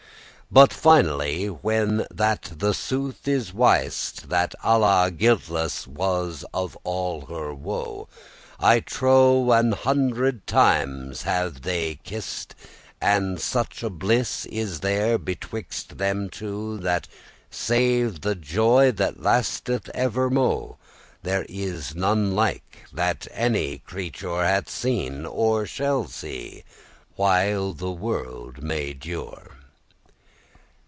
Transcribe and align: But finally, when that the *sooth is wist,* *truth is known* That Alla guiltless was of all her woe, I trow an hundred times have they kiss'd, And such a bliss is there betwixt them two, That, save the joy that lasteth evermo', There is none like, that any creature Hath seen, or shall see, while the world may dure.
But 0.53 0.73
finally, 0.73 1.45
when 1.47 2.05
that 2.13 2.51
the 2.57 2.73
*sooth 2.73 3.25
is 3.25 3.53
wist,* 3.53 4.17
*truth 4.17 4.17
is 4.17 4.19
known* 4.19 4.29
That 4.31 4.55
Alla 4.61 5.09
guiltless 5.11 5.87
was 5.87 6.43
of 6.53 6.77
all 6.83 7.21
her 7.27 7.53
woe, 7.53 8.09
I 8.59 8.81
trow 8.81 9.53
an 9.53 9.71
hundred 9.71 10.45
times 10.45 11.21
have 11.21 11.61
they 11.61 12.01
kiss'd, 12.03 12.53
And 12.99 13.39
such 13.39 13.81
a 13.81 13.89
bliss 13.89 14.45
is 14.47 14.81
there 14.81 15.17
betwixt 15.17 15.97
them 15.97 16.29
two, 16.29 16.77
That, 16.79 17.07
save 17.49 18.19
the 18.19 18.35
joy 18.35 18.91
that 18.91 19.21
lasteth 19.23 19.89
evermo', 19.95 20.75
There 21.23 21.45
is 21.47 21.95
none 21.95 22.35
like, 22.35 22.87
that 22.91 23.25
any 23.31 23.77
creature 23.77 24.43
Hath 24.43 24.69
seen, 24.69 25.25
or 25.25 25.65
shall 25.65 26.07
see, 26.07 26.65
while 27.15 27.71
the 27.71 27.93
world 27.93 28.61
may 28.61 28.91
dure. 28.91 29.53